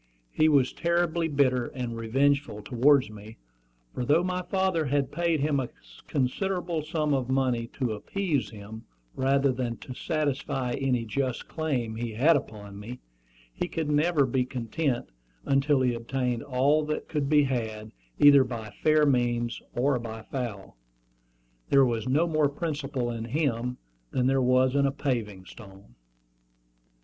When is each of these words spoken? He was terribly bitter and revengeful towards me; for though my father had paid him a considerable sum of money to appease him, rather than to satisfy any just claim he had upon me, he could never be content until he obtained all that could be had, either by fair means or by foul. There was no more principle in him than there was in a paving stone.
He 0.31 0.49
was 0.49 0.73
terribly 0.73 1.27
bitter 1.27 1.67
and 1.67 1.95
revengeful 1.95 2.63
towards 2.63 3.11
me; 3.11 3.37
for 3.93 4.03
though 4.03 4.23
my 4.23 4.41
father 4.41 4.85
had 4.85 5.11
paid 5.11 5.41
him 5.41 5.59
a 5.59 5.69
considerable 6.07 6.81
sum 6.81 7.13
of 7.13 7.29
money 7.29 7.67
to 7.73 7.91
appease 7.93 8.49
him, 8.49 8.83
rather 9.15 9.51
than 9.51 9.77
to 9.77 9.93
satisfy 9.93 10.71
any 10.71 11.05
just 11.05 11.47
claim 11.47 11.97
he 11.97 12.13
had 12.13 12.35
upon 12.35 12.79
me, 12.79 12.99
he 13.53 13.67
could 13.67 13.91
never 13.91 14.25
be 14.25 14.43
content 14.43 15.07
until 15.45 15.81
he 15.81 15.93
obtained 15.93 16.41
all 16.41 16.83
that 16.85 17.07
could 17.07 17.29
be 17.29 17.43
had, 17.43 17.91
either 18.17 18.43
by 18.43 18.71
fair 18.81 19.05
means 19.05 19.61
or 19.75 19.99
by 19.99 20.23
foul. 20.23 20.77
There 21.69 21.85
was 21.85 22.07
no 22.09 22.25
more 22.25 22.49
principle 22.49 23.11
in 23.11 23.25
him 23.25 23.77
than 24.09 24.25
there 24.25 24.41
was 24.41 24.73
in 24.73 24.87
a 24.87 24.91
paving 24.91 25.45
stone. 25.45 25.93